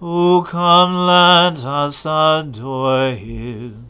[0.00, 3.88] O come, let us adore him.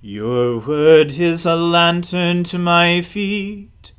[0.00, 3.92] Your word is a lantern to my feet,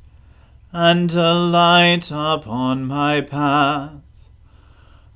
[0.72, 4.00] and a light upon my path.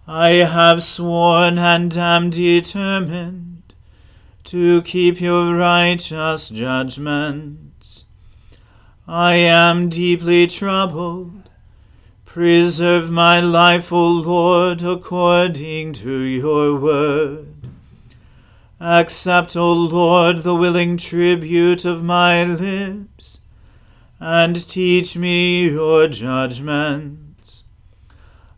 [0.07, 3.75] I have sworn and am determined
[4.45, 8.05] to keep your righteous judgments.
[9.09, 11.42] I am deeply troubled.
[12.33, 17.69] Preserve my life, O Lord, according to your word.
[18.81, 23.41] Accept, O Lord, the willing tribute of my lips,
[24.19, 27.65] and teach me your judgments.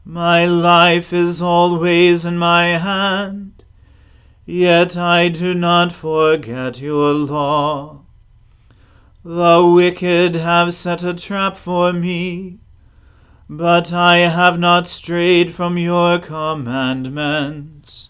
[0.05, 3.55] My life is always in my hand
[4.47, 8.03] Yet I do not forget your law.
[9.25, 12.59] The wicked have set a trap for me,
[13.49, 18.09] but I have not strayed from your commandments.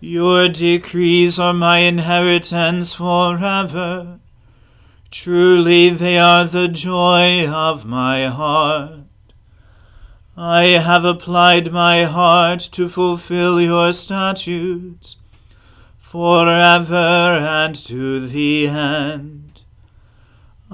[0.00, 4.18] Your decrees are my inheritance forever.
[5.10, 9.00] Truly they are the joy of my heart.
[10.36, 15.16] I have applied my heart to fulfill your statutes
[15.96, 19.43] forever and to the end.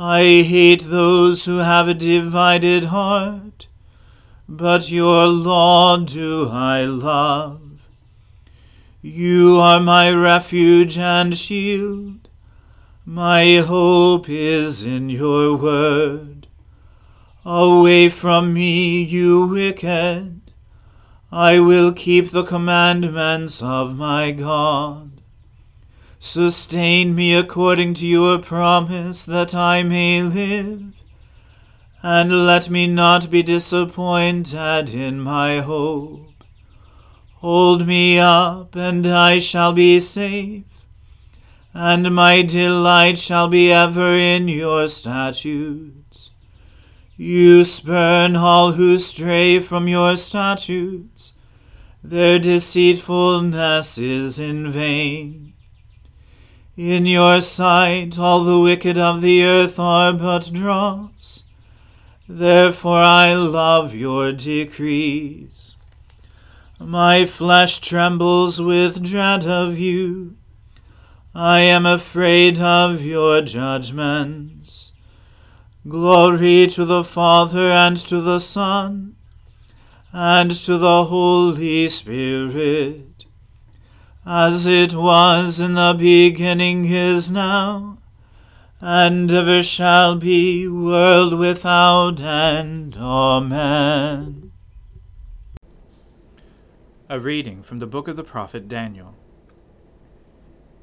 [0.02, 3.66] I hate those who have a divided heart,
[4.48, 7.60] but your law do I love.
[9.02, 12.30] You are my refuge and shield.
[13.04, 16.46] My hope is in your word.
[17.44, 20.40] Away from me, you wicked.
[21.30, 25.19] I will keep the commandments of my God.
[26.22, 30.92] Sustain me according to your promise, that I may live.
[32.02, 36.44] And let me not be disappointed in my hope.
[37.36, 40.64] Hold me up, and I shall be safe.
[41.72, 46.30] and my delight shall be ever in your statutes.
[47.16, 51.32] You spurn all who stray from your statutes.
[52.02, 55.49] Their deceitfulness is in vain.
[56.80, 61.42] In your sight all the wicked of the earth are but dross.
[62.26, 65.76] Therefore I love your decrees.
[66.78, 70.36] My flesh trembles with dread of you.
[71.34, 74.92] I am afraid of your judgments.
[75.86, 79.16] Glory to the Father and to the Son
[80.14, 83.09] and to the Holy Spirit,
[84.32, 87.98] as it was in the beginning is now,
[88.80, 92.96] and ever shall be, world without end.
[92.96, 94.52] Amen.
[97.08, 99.16] A reading from the book of the prophet Daniel.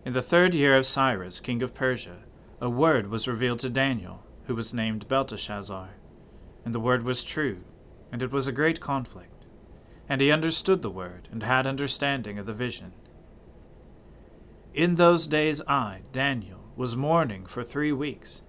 [0.03, 2.17] In the third year of Cyrus, king of Persia,
[2.59, 5.91] a word was revealed to Daniel, who was named Belteshazzar.
[6.65, 7.59] And the word was true,
[8.11, 9.45] and it was a great conflict.
[10.09, 12.91] And he understood the word, and had understanding of the vision.
[14.77, 18.43] In those days I, Daniel, was mourning for three weeks.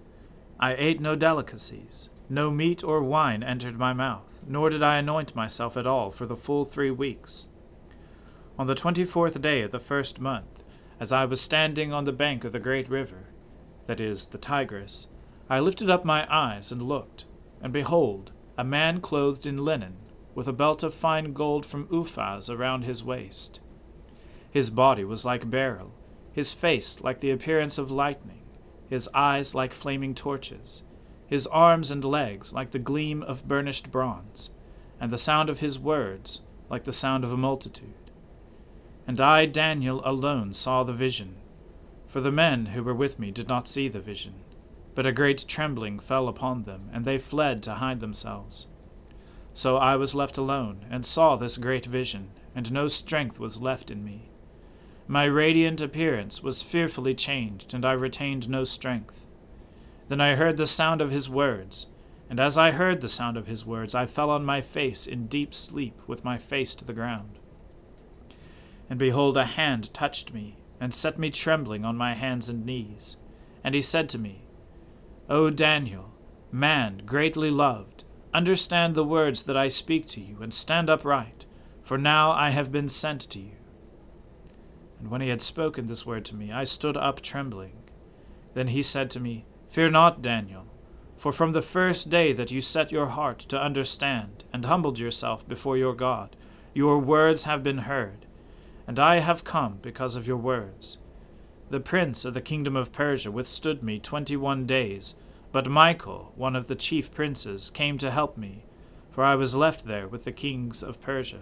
[0.59, 5.35] I ate no delicacies, no meat or wine entered my mouth, nor did I anoint
[5.35, 7.47] myself at all for the full three weeks.
[8.59, 10.63] On the twenty fourth day of the first month,
[10.99, 13.29] as I was standing on the bank of the great river,
[13.87, 15.07] that is, the Tigris,
[15.49, 17.25] I lifted up my eyes and looked,
[17.59, 19.97] and behold, a man clothed in linen,
[20.35, 23.61] with a belt of fine gold from Uphaz around his waist.
[24.51, 25.91] His body was like beryl,
[26.31, 28.41] his face like the appearance of lightning,
[28.89, 30.83] his eyes like flaming torches,
[31.27, 34.49] his arms and legs like the gleam of burnished bronze,
[34.99, 37.93] and the sound of his words like the sound of a multitude.
[39.07, 41.35] And I, Daniel, alone saw the vision.
[42.07, 44.35] For the men who were with me did not see the vision.
[44.95, 48.67] But a great trembling fell upon them, and they fled to hide themselves.
[49.53, 53.89] So I was left alone, and saw this great vision, and no strength was left
[53.89, 54.29] in me.
[55.11, 59.25] My radiant appearance was fearfully changed, and I retained no strength.
[60.07, 61.87] Then I heard the sound of his words,
[62.29, 65.25] and as I heard the sound of his words, I fell on my face in
[65.25, 67.39] deep sleep, with my face to the ground.
[68.87, 73.17] And behold, a hand touched me, and set me trembling on my hands and knees.
[73.63, 74.43] And he said to me,
[75.27, 76.13] O Daniel,
[76.51, 81.45] man greatly loved, understand the words that I speak to you, and stand upright,
[81.81, 83.58] for now I have been sent to you.
[84.99, 87.73] And when he had spoken this word to me, I stood up trembling.
[88.53, 90.65] Then he said to me, Fear not, Daniel,
[91.17, 95.47] for from the first day that you set your heart to understand, and humbled yourself
[95.47, 96.35] before your God,
[96.73, 98.25] your words have been heard
[98.89, 100.97] and I have come because of your words.
[101.69, 105.13] The prince of the kingdom of Persia withstood me twenty one days,
[105.51, 108.65] but Michael, one of the chief princes, came to help me,
[109.11, 111.41] for I was left there with the kings of Persia,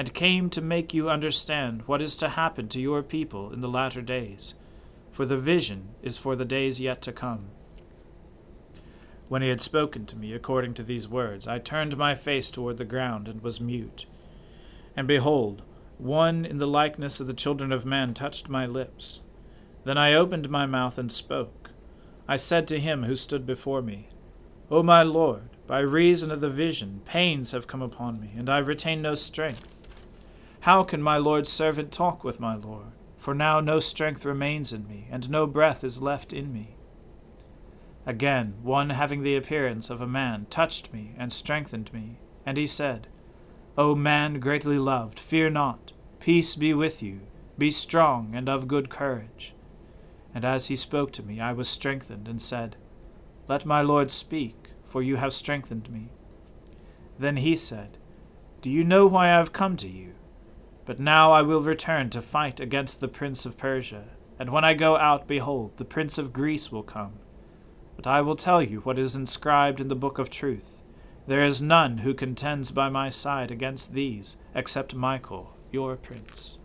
[0.00, 3.68] and came to make you understand what is to happen to your people in the
[3.68, 4.54] latter days,
[5.12, 7.50] for the vision is for the days yet to come.
[9.28, 12.78] When he had spoken to me according to these words, I turned my face toward
[12.78, 14.06] the ground and was mute.
[14.96, 15.60] And behold,
[15.98, 19.20] one in the likeness of the children of men touched my lips.
[19.84, 21.72] Then I opened my mouth and spoke.
[22.26, 24.08] I said to him who stood before me,
[24.70, 28.60] O my Lord, by reason of the vision, pains have come upon me, and I
[28.60, 29.69] retain no strength.
[30.60, 32.92] How can my Lord's servant talk with my Lord?
[33.16, 36.76] For now no strength remains in me, and no breath is left in me.
[38.04, 42.66] Again, one having the appearance of a man touched me and strengthened me, and he
[42.66, 43.06] said,
[43.78, 45.92] O man greatly loved, fear not.
[46.18, 47.20] Peace be with you.
[47.56, 49.54] Be strong and of good courage.
[50.34, 52.76] And as he spoke to me, I was strengthened, and said,
[53.48, 56.10] Let my Lord speak, for you have strengthened me.
[57.18, 57.96] Then he said,
[58.60, 60.12] Do you know why I have come to you?
[60.90, 64.06] But now I will return to fight against the prince of Persia.
[64.40, 67.20] And when I go out, behold, the prince of Greece will come.
[67.94, 70.82] But I will tell you what is inscribed in the book of truth.
[71.28, 76.58] There is none who contends by my side against these, except Michael, your prince.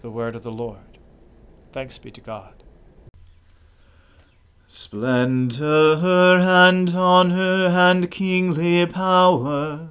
[0.00, 0.96] The word of the Lord.
[1.70, 2.62] Thanks be to God.
[4.66, 5.98] Splendor
[6.40, 9.90] and honor and kingly power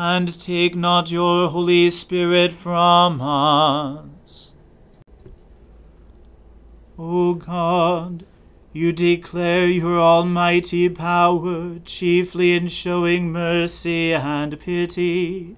[0.00, 4.54] and take not your Holy Spirit from us.
[6.96, 8.24] O God,
[8.72, 15.56] you declare your almighty power, chiefly in showing mercy and pity.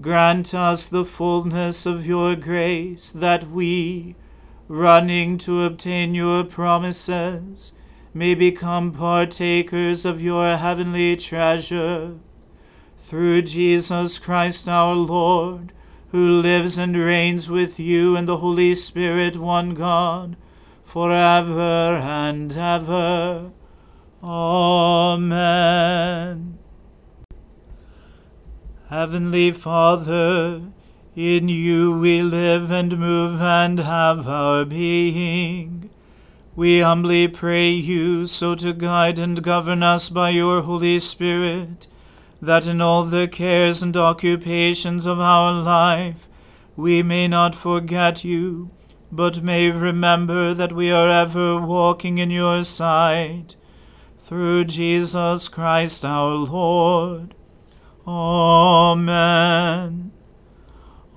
[0.00, 4.16] Grant us the fullness of your grace, that we,
[4.66, 7.74] running to obtain your promises,
[8.12, 12.16] may become partakers of your heavenly treasure.
[12.96, 15.72] Through Jesus Christ our Lord,
[16.08, 20.36] who lives and reigns with you and the Holy Spirit, one God,
[20.82, 23.50] forever and ever.
[24.22, 25.76] Amen.
[28.88, 30.62] Heavenly Father,
[31.14, 35.90] in you we live and move and have our being.
[36.54, 41.86] We humbly pray you so to guide and govern us by your Holy Spirit,
[42.40, 46.28] that in all the cares and occupations of our life
[46.76, 48.70] we may not forget you
[49.10, 53.56] but may remember that we are ever walking in your sight.
[54.18, 57.34] Through Jesus Christ our Lord.
[58.06, 60.10] Amen.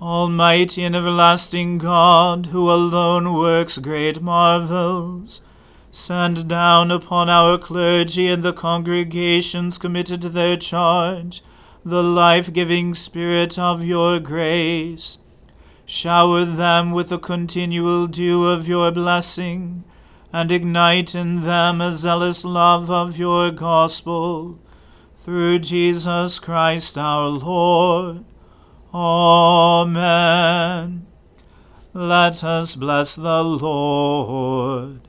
[0.01, 5.41] Almighty and everlasting God, who alone works great marvels,
[5.91, 11.41] send down upon our clergy and the congregations committed to their charge
[11.85, 15.17] the life giving Spirit of your grace
[15.89, 19.83] Shower them with the continual dew of your blessing,
[20.31, 24.59] and ignite in them a zealous love of your gospel.
[25.17, 28.23] Through Jesus Christ our Lord.
[28.93, 29.97] Amen.
[31.95, 35.08] Let us bless the Lord.